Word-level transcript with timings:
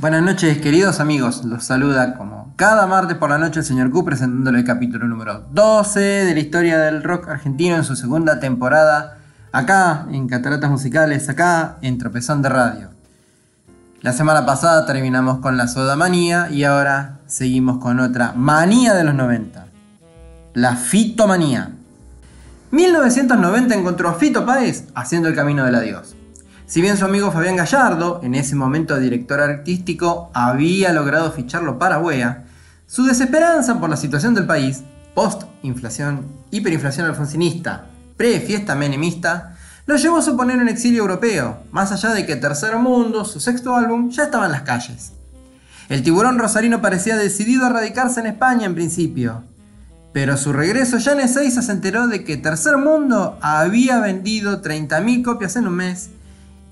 Buenas 0.00 0.22
noches, 0.22 0.56
queridos 0.62 0.98
amigos. 0.98 1.44
Los 1.44 1.64
saluda 1.64 2.14
como 2.14 2.54
cada 2.56 2.86
martes 2.86 3.18
por 3.18 3.28
la 3.28 3.36
noche 3.36 3.60
el 3.60 3.66
señor 3.66 3.90
Q 3.90 4.02
presentándole 4.02 4.60
el 4.60 4.64
capítulo 4.64 5.06
número 5.06 5.44
12 5.52 6.00
de 6.00 6.32
la 6.32 6.40
historia 6.40 6.78
del 6.78 7.02
rock 7.02 7.28
argentino 7.28 7.76
en 7.76 7.84
su 7.84 7.94
segunda 7.96 8.40
temporada, 8.40 9.18
acá 9.52 10.06
en 10.10 10.26
Cataratas 10.26 10.70
Musicales, 10.70 11.28
acá 11.28 11.76
en 11.82 11.98
Tropezón 11.98 12.40
de 12.40 12.48
Radio. 12.48 12.88
La 14.00 14.14
semana 14.14 14.46
pasada 14.46 14.86
terminamos 14.86 15.40
con 15.40 15.58
la 15.58 15.68
soda 15.68 15.96
manía 15.96 16.48
y 16.50 16.64
ahora 16.64 17.18
seguimos 17.26 17.76
con 17.76 18.00
otra 18.00 18.32
manía 18.32 18.94
de 18.94 19.04
los 19.04 19.14
90, 19.14 19.66
la 20.54 20.76
fitomanía. 20.76 21.72
1990 22.70 23.74
encontró 23.74 24.08
a 24.08 24.14
Fito 24.14 24.46
Páez 24.46 24.86
haciendo 24.94 25.28
el 25.28 25.34
camino 25.34 25.66
del 25.66 25.74
adiós. 25.74 26.16
Si 26.70 26.80
bien 26.80 26.96
su 26.96 27.04
amigo 27.04 27.32
Fabián 27.32 27.56
Gallardo, 27.56 28.20
en 28.22 28.36
ese 28.36 28.54
momento 28.54 28.96
director 29.00 29.40
artístico, 29.40 30.30
había 30.32 30.92
logrado 30.92 31.32
ficharlo 31.32 31.80
para 31.80 31.98
Wea, 31.98 32.44
su 32.86 33.02
desesperanza 33.02 33.80
por 33.80 33.90
la 33.90 33.96
situación 33.96 34.36
del 34.36 34.46
país, 34.46 34.84
post-inflación, 35.12 36.24
hiperinflación 36.52 37.06
alfonsinista, 37.06 37.86
pre-fiesta 38.16 38.76
menemista, 38.76 39.56
lo 39.86 39.96
llevó 39.96 40.18
a 40.18 40.22
suponer 40.22 40.58
un 40.58 40.68
exilio 40.68 41.00
europeo, 41.00 41.58
más 41.72 41.90
allá 41.90 42.10
de 42.10 42.24
que 42.24 42.36
Tercer 42.36 42.76
Mundo, 42.76 43.24
su 43.24 43.40
sexto 43.40 43.74
álbum, 43.74 44.08
ya 44.10 44.22
estaba 44.22 44.46
en 44.46 44.52
las 44.52 44.62
calles. 44.62 45.10
El 45.88 46.04
tiburón 46.04 46.38
rosarino 46.38 46.80
parecía 46.80 47.16
decidido 47.16 47.66
a 47.66 47.70
radicarse 47.70 48.20
en 48.20 48.26
España 48.26 48.66
en 48.66 48.76
principio, 48.76 49.42
pero 50.12 50.36
su 50.36 50.52
regreso 50.52 50.98
ya 50.98 51.14
en 51.14 51.20
Ezeiza 51.22 51.62
se 51.62 51.72
enteró 51.72 52.06
de 52.06 52.22
que 52.22 52.36
Tercer 52.36 52.76
Mundo 52.76 53.40
había 53.42 53.98
vendido 53.98 54.62
30.000 54.62 55.24
copias 55.24 55.56
en 55.56 55.66
un 55.66 55.74
mes 55.74 56.10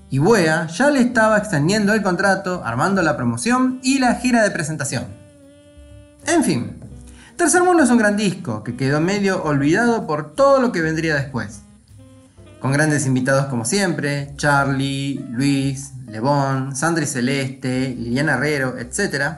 y 0.09 0.17
Buea 0.17 0.67
ya 0.67 0.89
le 0.89 1.01
estaba 1.01 1.37
extendiendo 1.37 1.93
el 1.93 2.01
contrato, 2.01 2.63
armando 2.65 3.01
la 3.01 3.15
promoción 3.15 3.79
y 3.83 3.99
la 3.99 4.15
gira 4.15 4.43
de 4.43 4.51
presentación. 4.51 5.05
En 6.25 6.43
fin, 6.43 6.79
Tercer 7.35 7.63
Mundo 7.63 7.83
es 7.83 7.89
un 7.89 7.97
gran 7.97 8.17
disco 8.17 8.63
que 8.63 8.75
quedó 8.75 8.99
medio 8.99 9.43
olvidado 9.43 10.07
por 10.07 10.33
todo 10.33 10.59
lo 10.59 10.71
que 10.71 10.81
vendría 10.81 11.15
después. 11.15 11.61
Con 12.59 12.73
grandes 12.73 13.05
invitados 13.05 13.45
como 13.45 13.63
siempre, 13.63 14.33
Charlie, 14.35 15.25
Luis, 15.29 15.91
Lebón, 16.07 16.75
Sandra 16.75 17.03
y 17.03 17.07
Celeste, 17.07 17.95
Liliana 17.97 18.33
Herrero, 18.33 18.77
etc. 18.77 19.37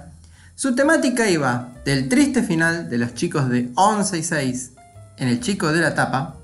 Su 0.56 0.73
temática 0.73 1.30
iba 1.30 1.69
del 1.85 2.09
triste 2.09 2.41
final 2.41 2.89
de 2.89 2.97
los 2.97 3.13
chicos 3.13 3.50
de 3.50 3.69
11 3.75 4.17
y 4.17 4.23
6 4.23 4.72
en 5.17 5.28
El 5.28 5.39
Chico 5.39 5.72
de 5.72 5.81
la 5.81 5.94
Tapa, 5.94 6.38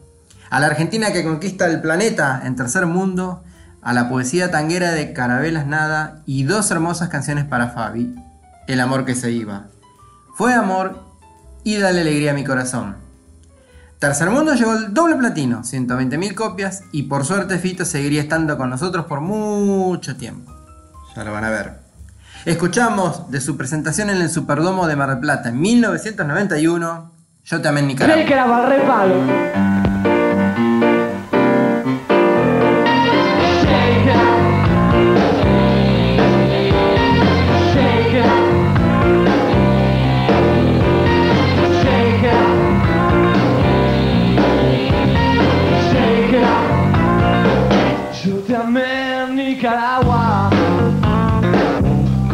a 0.50 0.60
la 0.60 0.68
Argentina 0.68 1.12
que 1.12 1.24
conquista 1.24 1.66
el 1.66 1.82
planeta 1.82 2.44
en 2.46 2.56
Tercer 2.56 2.86
Mundo 2.86 3.44
a 3.82 3.94
la 3.94 4.10
poesía 4.10 4.52
tanguera 4.52 4.92
de 4.92 5.14
Carabelas 5.14 5.68
Nada 5.68 6.22
y 6.26 6.44
dos 6.44 6.72
hermosas 6.72 7.10
canciones 7.10 7.46
para 7.46 7.70
Fabi, 7.70 8.16
El 8.68 8.80
amor 8.80 9.06
que 9.06 9.16
se 9.16 9.32
iba. 9.32 9.68
Fue 10.36 10.54
amor 10.54 11.04
y 11.64 11.78
dale 11.78 12.02
alegría 12.02 12.32
a 12.32 12.34
mi 12.34 12.44
corazón. 12.44 12.96
Tercer 14.00 14.30
Mundo 14.30 14.54
llegó 14.54 14.74
el 14.74 14.94
doble 14.94 15.16
platino, 15.16 15.64
120.000 15.64 16.36
copias, 16.36 16.84
y 16.92 17.04
por 17.04 17.26
suerte 17.26 17.58
Fito 17.58 17.84
seguiría 17.84 18.22
estando 18.22 18.56
con 18.58 18.70
nosotros 18.70 19.06
por 19.06 19.22
mucho 19.22 20.16
tiempo. 20.16 20.54
Ya 21.16 21.24
lo 21.24 21.32
van 21.32 21.46
a 21.46 21.50
ver. 21.50 21.80
Escuchamos 22.46 23.32
de 23.32 23.42
su 23.42 23.58
presentación 23.58 24.12
en 24.12 24.22
el 24.22 24.30
Superdomo 24.30 24.86
de 24.86 24.96
Mar 24.96 25.10
del 25.10 25.20
Plata 25.20 25.50
en 25.50 25.60
1991, 25.60 27.12
Yo 27.44 27.58
en 27.58 27.88
Nicaragua. 27.88 28.16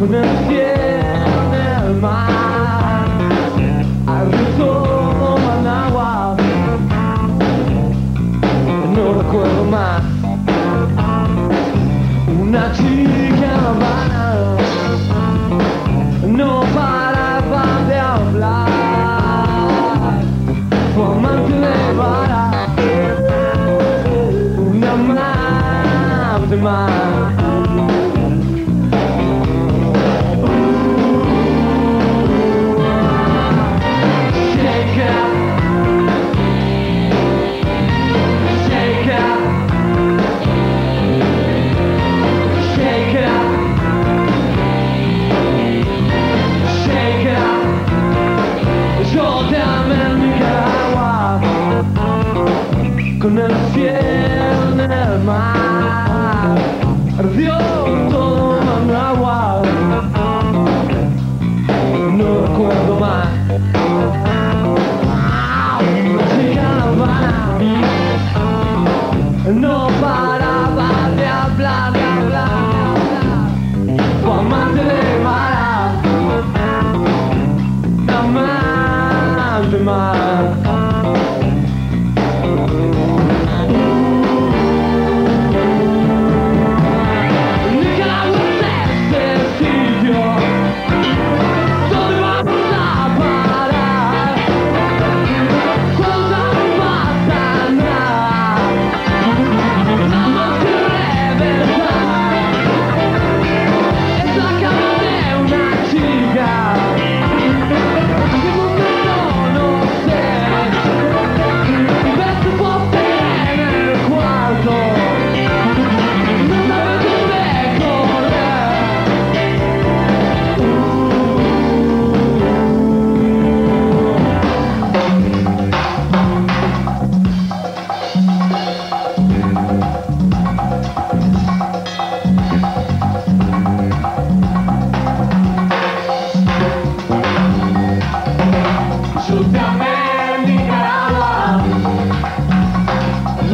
couldn't 0.06 0.48
get 0.50 0.78
out 1.54 2.43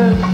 네. 0.00 0.29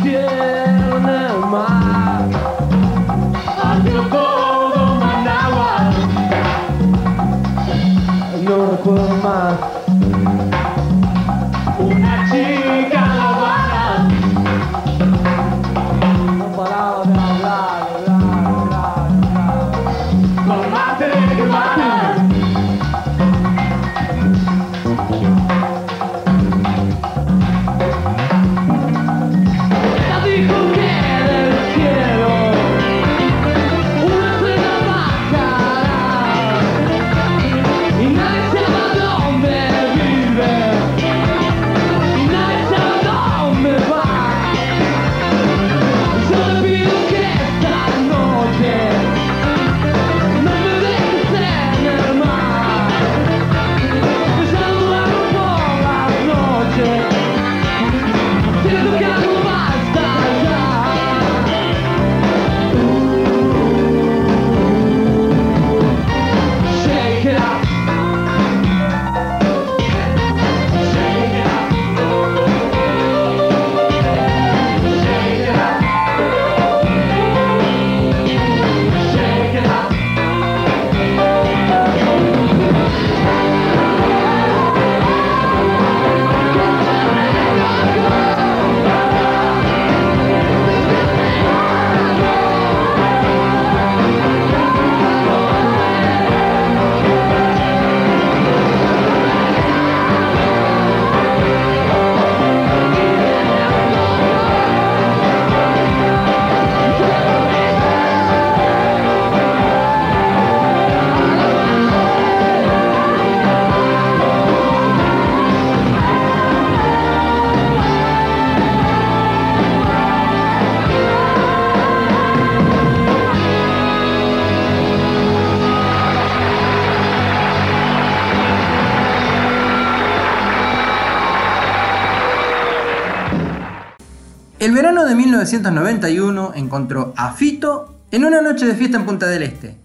1991 135.36 136.52
encontró 136.54 137.12
a 137.14 137.32
Fito 137.32 137.94
en 138.10 138.24
una 138.24 138.40
noche 138.40 138.64
de 138.64 138.74
fiesta 138.74 138.96
en 138.96 139.04
Punta 139.04 139.26
del 139.26 139.42
Este. 139.42 139.76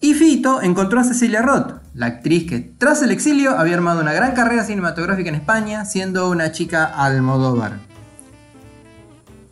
Y 0.00 0.14
Fito 0.14 0.62
encontró 0.62 1.00
a 1.00 1.04
Cecilia 1.04 1.42
Roth, 1.42 1.74
la 1.94 2.06
actriz 2.06 2.48
que 2.48 2.60
tras 2.60 3.02
el 3.02 3.10
exilio 3.10 3.58
había 3.58 3.74
armado 3.74 4.00
una 4.00 4.14
gran 4.14 4.32
carrera 4.32 4.64
cinematográfica 4.64 5.28
en 5.28 5.34
España, 5.34 5.84
siendo 5.84 6.30
una 6.30 6.50
chica 6.52 6.84
almodóvar. 6.84 7.78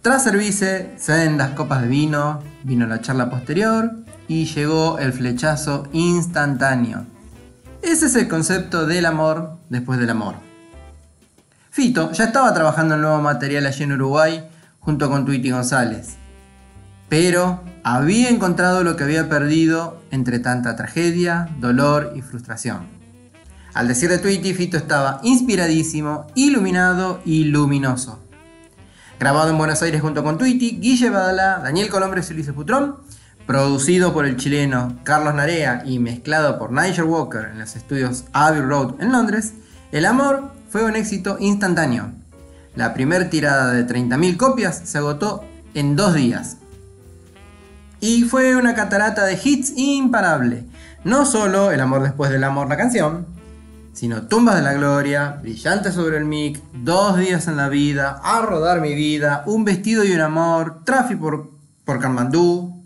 Tras 0.01 0.25
servirse 0.25 0.93
sendas 0.97 1.51
copas 1.51 1.83
de 1.83 1.89
vino, 1.89 2.43
vino 2.63 2.87
la 2.87 3.03
charla 3.03 3.29
posterior 3.29 3.93
y 4.27 4.47
llegó 4.47 4.99
el 4.99 5.13
flechazo 5.13 5.89
instantáneo. 5.93 7.05
Ese 7.83 8.07
es 8.07 8.17
el 8.17 8.29
concepto 8.29 8.87
del 8.87 9.05
amor 9.05 9.59
después 9.69 9.99
del 9.99 10.11
amor. 10.11 10.37
Fito 11.71 12.13
ya 12.13 12.25
estaba 12.25 12.55
trabajando 12.55 12.95
en 12.95 13.03
nuevo 13.03 13.21
material 13.21 13.67
allí 13.67 13.83
en 13.85 13.93
Uruguay 13.93 14.45
junto 14.85 15.09
con 15.11 15.25
Tweety 15.25 15.51
González, 15.51 16.17
pero 17.09 17.63
había 17.83 18.31
encontrado 18.31 18.85
lo 18.85 18.97
que 18.97 19.05
había 19.05 19.29
perdido 19.29 20.03
entre 20.11 20.39
tanta 20.39 20.77
tragedia, 20.77 21.49
dolor 21.61 22.13
y 22.17 22.23
frustración. 22.23 22.87
Al 23.75 23.89
decir 23.89 24.09
de 24.09 24.19
Tweety, 24.19 24.55
Fito 24.55 24.77
estaba 24.77 25.21
inspiradísimo, 25.23 26.27
iluminado 26.35 27.21
y 27.25 27.45
luminoso. 27.45 28.21
Grabado 29.19 29.51
en 29.51 29.59
Buenos 29.59 29.83
Aires 29.83 30.01
junto 30.01 30.23
con 30.23 30.39
Tweety, 30.39 30.79
Guille 30.81 31.11
Badalá, 31.11 31.59
Daniel 31.59 31.89
Colombres 31.89 32.31
y 32.31 32.35
Luis 32.35 32.51
Putrón, 32.53 32.97
producido 33.47 34.13
por 34.13 34.27
el 34.27 34.37
chileno 34.37 34.99
Carlos 35.03 35.35
Narea 35.35 35.83
y 35.85 35.99
mezclado 35.99 36.59
por 36.59 36.73
Nigel 36.73 37.05
Walker 37.05 37.49
en 37.53 37.59
los 37.59 37.77
estudios 37.77 38.25
Abbey 38.33 38.61
Road 38.61 39.01
en 39.01 39.13
Londres, 39.13 39.55
El 39.93 40.07
Amor 40.07 40.53
fue 40.71 40.85
un 40.85 40.97
éxito 40.97 41.37
instantáneo. 41.41 42.13
La 42.77 42.93
primera 42.93 43.31
tirada 43.31 43.73
de 43.73 43.87
30.000 43.87 44.37
copias 44.37 44.83
se 44.85 44.99
agotó 44.99 45.45
en 45.75 45.95
dos 45.95 46.15
días. 46.15 46.57
Y 48.01 48.25
fue 48.25 48.57
una 48.57 48.75
catarata 48.75 49.25
de 49.25 49.39
hits 49.43 49.73
imparable. 49.77 50.67
No 51.05 51.25
solo 51.25 51.71
El 51.71 51.81
amor 51.81 52.03
después 52.03 52.31
del 52.31 52.45
amor, 52.45 52.69
la 52.69 52.77
canción, 52.77 53.27
sino 53.93 54.23
Tumbas 54.23 54.57
de 54.57 54.63
la 54.63 54.73
Gloria, 54.73 55.39
Brillante 55.41 55.93
sobre 55.93 56.17
el 56.17 56.25
mic, 56.25 56.61
Dos 56.73 57.17
días 57.19 57.47
en 57.47 57.57
la 57.57 57.69
vida, 57.69 58.21
A 58.25 58.43
rodar 58.43 58.81
mi 58.81 58.95
vida, 58.95 59.45
Un 59.47 59.65
vestido 59.65 60.05
y 60.05 60.13
un 60.13 60.21
amor, 60.21 60.83
Trafi 60.85 61.15
por, 61.15 61.51
por 61.85 62.01
Carmandú. 62.01 62.83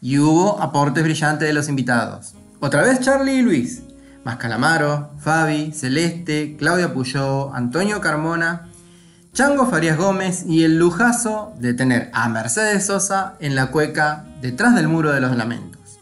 Y 0.00 0.18
hubo 0.18 0.60
aportes 0.62 1.02
brillantes 1.02 1.48
de 1.48 1.54
los 1.54 1.68
invitados. 1.68 2.34
Otra 2.60 2.82
vez 2.82 3.00
Charlie 3.00 3.38
y 3.38 3.42
Luis, 3.42 3.82
más 4.26 4.38
Calamaro, 4.38 5.12
Fabi, 5.20 5.70
Celeste, 5.70 6.56
Claudia 6.58 6.92
Puyó, 6.92 7.54
Antonio 7.54 8.00
Carmona, 8.00 8.66
Chango 9.32 9.70
Farías 9.70 9.96
Gómez 9.96 10.44
y 10.48 10.64
el 10.64 10.80
lujazo 10.80 11.54
de 11.60 11.74
tener 11.74 12.10
a 12.12 12.28
Mercedes 12.28 12.86
Sosa 12.86 13.36
en 13.38 13.54
la 13.54 13.68
cueca 13.68 14.24
detrás 14.42 14.74
del 14.74 14.88
muro 14.88 15.12
de 15.12 15.20
los 15.20 15.36
lamentos. 15.36 16.00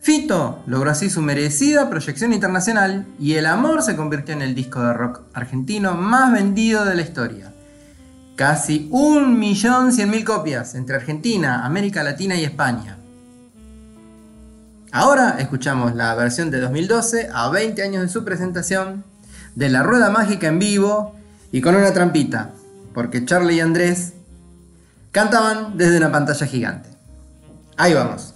Fito 0.00 0.62
logró 0.66 0.92
así 0.92 1.10
su 1.10 1.20
merecida 1.20 1.90
proyección 1.90 2.32
internacional 2.32 3.06
y 3.18 3.34
El 3.34 3.46
Amor 3.46 3.82
se 3.82 3.96
convirtió 3.96 4.32
en 4.32 4.42
el 4.42 4.54
disco 4.54 4.80
de 4.82 4.92
rock 4.92 5.22
argentino 5.34 5.94
más 5.94 6.30
vendido 6.30 6.84
de 6.84 6.94
la 6.94 7.02
historia. 7.02 7.52
Casi 8.36 8.88
1.100.000 8.88 10.22
copias 10.22 10.76
entre 10.76 10.94
Argentina, 10.94 11.66
América 11.66 12.04
Latina 12.04 12.36
y 12.36 12.44
España. 12.44 13.01
Ahora 14.94 15.36
escuchamos 15.38 15.94
la 15.94 16.14
versión 16.14 16.50
de 16.50 16.60
2012 16.60 17.30
a 17.32 17.48
20 17.48 17.82
años 17.82 18.02
de 18.02 18.10
su 18.10 18.24
presentación 18.24 19.04
de 19.54 19.70
La 19.70 19.82
Rueda 19.82 20.10
Mágica 20.10 20.48
en 20.48 20.58
vivo 20.58 21.16
y 21.50 21.62
con 21.62 21.74
una 21.74 21.94
trampita, 21.94 22.50
porque 22.92 23.24
Charlie 23.24 23.54
y 23.54 23.60
Andrés 23.60 24.12
cantaban 25.10 25.78
desde 25.78 25.96
una 25.96 26.12
pantalla 26.12 26.46
gigante. 26.46 26.90
Ahí 27.78 27.94
vamos. 27.94 28.31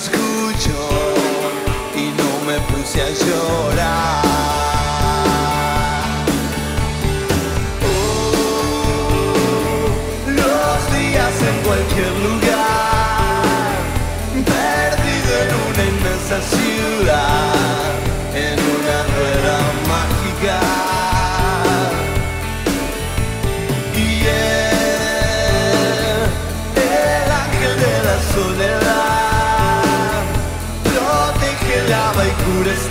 escucho 0.00 0.76
y 1.94 2.04
no 2.20 2.30
me 2.46 2.58
puse 2.70 3.02
a 3.02 3.10
llorar. 3.10 4.24
Oh, 7.84 9.04
los 10.26 10.78
días 10.96 11.34
en 11.50 11.56
cualquier 11.66 12.12
lugar, 12.28 13.72
perdido 14.46 15.30
en 15.42 15.50
una 15.68 15.82
inmensa 15.84 16.36
ciudad. 16.48 17.99
beautiful. 32.62 32.89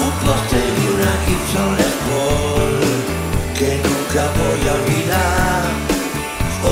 Un 0.00 0.10
póster 0.24 0.60
y 0.60 0.86
una 0.94 1.12
Gibson 1.24 1.70
Les 1.76 1.94
Paul 2.06 2.74
que 3.58 3.70
nunca 3.82 4.22
voy 4.38 4.60
a 4.68 4.72
olvidar, 4.78 5.62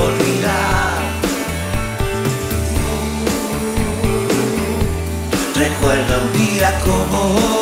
olvidar. 0.04 0.96
Recuerdo 5.54 6.12
un 6.22 6.28
día 6.32 6.68
como 6.84 7.18
hoy, 7.34 7.55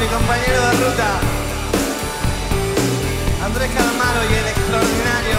mi 0.00 0.06
compañero 0.08 0.60
de 0.66 0.72
ruta, 0.72 1.20
Andrés 3.44 3.70
Calamaro 3.70 4.20
y 4.30 4.34
el 4.34 4.46
extraordinario 4.48 5.38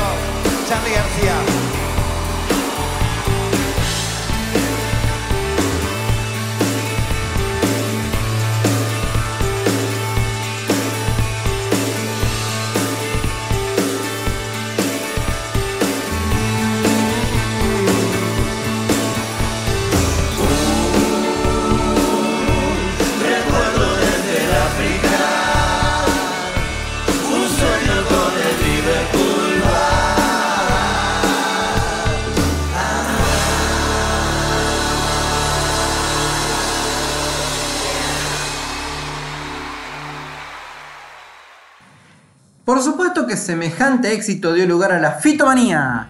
Charlie 0.68 0.94
García. 0.94 1.67
Por 42.68 42.84
supuesto 42.84 43.28
que 43.28 43.38
semejante 43.38 44.12
éxito 44.12 44.52
dio 44.52 44.66
lugar 44.66 44.92
a 44.92 45.00
la 45.00 45.14
fitomanía. 45.14 46.10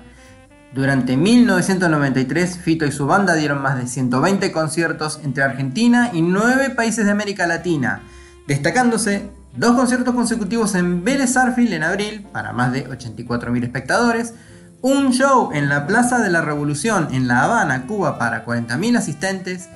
Durante 0.73 1.15
1993, 1.15 2.57
Fito 2.57 2.83
y 2.87 2.91
su 2.91 3.05
banda 3.05 3.35
dieron 3.35 3.61
más 3.61 3.77
de 3.77 3.85
120 3.85 4.51
conciertos 4.51 5.19
entre 5.23 5.43
Argentina 5.43 6.09
y 6.13 6.23
9 6.23 6.71
países 6.71 7.05
de 7.05 7.11
América 7.11 7.45
Latina, 7.45 8.01
destacándose 8.47 9.29
dos 9.55 9.75
conciertos 9.75 10.15
consecutivos 10.15 10.73
en 10.73 11.03
Vélez 11.03 11.33
Sarsfield 11.33 11.73
en 11.73 11.83
abril 11.83 12.25
para 12.33 12.53
más 12.53 12.71
de 12.71 12.89
84.000 12.89 13.63
espectadores, 13.63 14.33
un 14.81 15.13
show 15.13 15.51
en 15.53 15.69
la 15.69 15.85
Plaza 15.85 16.17
de 16.17 16.31
la 16.31 16.41
Revolución 16.41 17.09
en 17.11 17.27
La 17.27 17.43
Habana, 17.43 17.85
Cuba 17.85 18.17
para 18.17 18.43
40.000 18.43 18.97
asistentes 18.97 19.69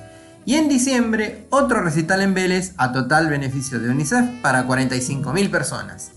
y 0.44 0.56
en 0.56 0.68
diciembre 0.68 1.46
otro 1.50 1.80
recital 1.80 2.22
en 2.22 2.34
Vélez 2.34 2.74
a 2.76 2.90
total 2.90 3.28
beneficio 3.28 3.78
de 3.78 3.88
UNICEF 3.88 4.42
para 4.42 4.66
45.000 4.66 5.48
personas. 5.48 6.10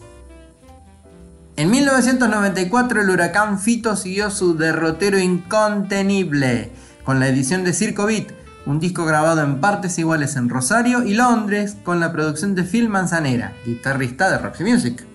En 1.57 1.71
1994 1.71 3.01
el 3.01 3.09
huracán 3.09 3.59
Fito 3.59 3.95
siguió 3.95 4.29
su 4.29 4.57
derrotero 4.57 5.17
incontenible 5.17 6.69
con 7.05 7.21
la 7.21 7.29
edición 7.29 7.63
de 7.63 7.71
Circo 7.71 8.05
Beat, 8.05 8.33
un 8.65 8.81
disco 8.81 9.05
grabado 9.05 9.41
en 9.41 9.61
partes 9.61 9.97
iguales 9.97 10.35
en 10.35 10.49
Rosario 10.49 11.05
y 11.05 11.13
Londres 11.13 11.77
con 11.85 12.01
la 12.01 12.11
producción 12.11 12.55
de 12.55 12.63
Phil 12.63 12.89
Manzanera, 12.89 13.53
guitarrista 13.65 14.29
de 14.29 14.39
Roxy 14.39 14.65
Music. 14.65 15.05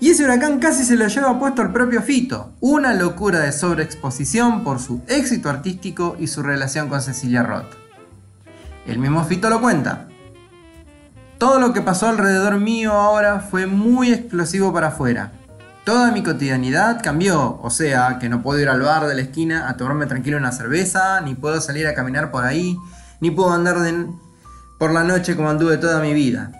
Y 0.00 0.10
ese 0.10 0.24
huracán 0.24 0.58
casi 0.58 0.84
se 0.84 0.96
lo 0.96 1.08
lleva 1.08 1.38
puesto 1.38 1.62
el 1.62 1.72
propio 1.72 2.02
Fito, 2.02 2.52
una 2.60 2.92
locura 2.92 3.38
de 3.38 3.52
sobreexposición 3.52 4.62
por 4.62 4.80
su 4.80 5.00
éxito 5.08 5.48
artístico 5.48 6.14
y 6.20 6.26
su 6.26 6.42
relación 6.42 6.90
con 6.90 7.00
Cecilia 7.00 7.42
Roth. 7.42 7.72
El 8.86 8.98
mismo 8.98 9.24
Fito 9.24 9.48
lo 9.48 9.62
cuenta. 9.62 10.08
Todo 11.42 11.58
lo 11.58 11.72
que 11.72 11.82
pasó 11.82 12.06
alrededor 12.06 12.60
mío 12.60 12.92
ahora 12.92 13.40
fue 13.40 13.66
muy 13.66 14.12
explosivo 14.12 14.72
para 14.72 14.86
afuera. 14.86 15.32
Toda 15.84 16.12
mi 16.12 16.22
cotidianidad 16.22 17.02
cambió, 17.02 17.58
o 17.60 17.68
sea, 17.68 18.20
que 18.20 18.28
no 18.28 18.44
puedo 18.44 18.60
ir 18.60 18.68
al 18.68 18.80
bar 18.80 19.08
de 19.08 19.16
la 19.16 19.22
esquina 19.22 19.68
a 19.68 19.76
tomarme 19.76 20.06
tranquilo 20.06 20.36
una 20.36 20.52
cerveza, 20.52 21.20
ni 21.20 21.34
puedo 21.34 21.60
salir 21.60 21.88
a 21.88 21.94
caminar 21.94 22.30
por 22.30 22.44
ahí, 22.44 22.78
ni 23.18 23.32
puedo 23.32 23.52
andar 23.52 23.76
por 24.78 24.92
la 24.92 25.02
noche 25.02 25.34
como 25.34 25.50
anduve 25.50 25.78
toda 25.78 26.00
mi 26.00 26.14
vida. 26.14 26.52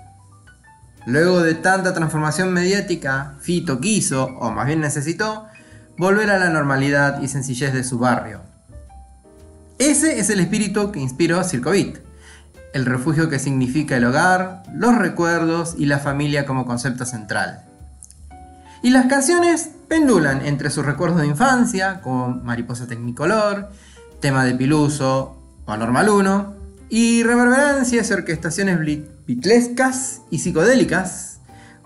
Luego 1.07 1.43
de 1.43 1.55
tanta 1.55 1.95
transformación 1.95 2.53
mediática, 2.53 3.37
Fito 3.41 3.79
quiso, 3.79 4.25
o 4.41 4.51
más 4.51 4.67
bien 4.67 4.81
necesitó, 4.81 5.47
volver 5.97 6.29
a 6.29 6.41
la 6.41 6.49
normalidad 6.49 7.23
y 7.23 7.29
sencillez 7.29 7.73
de 7.73 7.85
su 7.85 8.01
barrio. 8.01 8.41
Ese 9.79 10.19
es 10.19 10.29
el 10.29 10.41
espíritu 10.41 10.91
que 10.91 10.99
inspiró 10.99 11.45
Circo 11.45 11.71
Beat, 11.71 12.02
el 12.73 12.87
refugio 12.87 13.29
que 13.29 13.39
significa 13.39 13.97
el 13.97 14.05
hogar, 14.05 14.63
los 14.73 14.97
recuerdos 14.97 15.75
y 15.79 15.87
la 15.87 15.99
familia 15.99 16.47
como 16.47 16.67
concepto 16.67 17.05
central. 17.05 17.65
Y 18.83 18.91
las 18.91 19.07
canciones 19.07 19.71
pendulan 19.89 20.45
entre 20.45 20.71
sus 20.71 20.85
recuerdos 20.85 21.21
de 21.21 21.27
infancia, 21.27 22.01
como 22.01 22.29
Mariposa 22.29 22.87
Tecnicolor, 22.87 23.71
tema 24.21 24.45
de 24.45 24.55
Piluso 24.55 25.37
o 25.67 25.77
Normal 25.77 26.09
1, 26.09 26.55
y 26.89 27.23
reverberancias 27.23 28.11
y 28.11 28.13
orquestaciones 28.13 28.79
bitlescas 29.27 30.23
y 30.31 30.39
psicodélicas, 30.39 31.41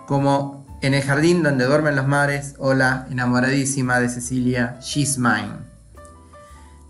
como 0.07 0.65
En 0.83 0.95
el 0.95 1.03
jardín 1.03 1.43
donde 1.43 1.65
duermen 1.65 1.97
los 1.97 2.07
mares 2.07 2.55
o 2.59 2.75
La 2.75 3.07
enamoradísima 3.11 3.99
de 3.99 4.09
Cecilia, 4.11 4.79
She's 4.81 5.19
Mine. 5.19 5.55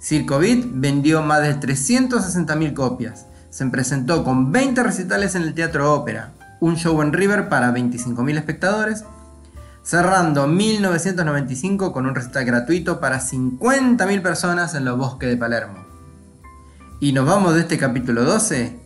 Circo 0.00 0.38
vendió 0.38 1.22
más 1.22 1.42
de 1.42 1.54
360.000 1.58 2.74
copias, 2.74 3.26
se 3.56 3.64
presentó 3.68 4.22
con 4.22 4.52
20 4.52 4.82
recitales 4.82 5.34
en 5.34 5.40
el 5.40 5.54
Teatro 5.54 5.94
Ópera, 5.94 6.32
un 6.60 6.76
show 6.76 7.00
en 7.00 7.14
River 7.14 7.48
para 7.48 7.72
25.000 7.72 8.36
espectadores, 8.36 9.02
cerrando 9.82 10.46
1995 10.46 11.90
con 11.90 12.04
un 12.04 12.14
recital 12.14 12.44
gratuito 12.44 13.00
para 13.00 13.18
50.000 13.18 14.20
personas 14.20 14.74
en 14.74 14.84
los 14.84 14.98
bosques 14.98 15.30
de 15.30 15.38
Palermo. 15.38 15.86
Y 17.00 17.14
nos 17.14 17.24
vamos 17.24 17.54
de 17.54 17.60
este 17.60 17.78
capítulo 17.78 18.24
12 18.24 18.78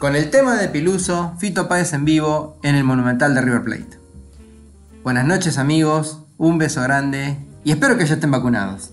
con 0.00 0.16
el 0.16 0.28
tema 0.30 0.56
de 0.56 0.66
Piluso, 0.66 1.36
Fito 1.38 1.68
Páez 1.68 1.92
en 1.92 2.04
vivo 2.04 2.58
en 2.64 2.74
el 2.74 2.82
Monumental 2.82 3.32
de 3.32 3.42
River 3.42 3.62
Plate. 3.62 4.00
Buenas 5.04 5.24
noches 5.24 5.56
amigos, 5.56 6.24
un 6.36 6.58
beso 6.58 6.82
grande 6.82 7.38
y 7.62 7.70
espero 7.70 7.96
que 7.96 8.06
ya 8.06 8.14
estén 8.14 8.32
vacunados. 8.32 8.90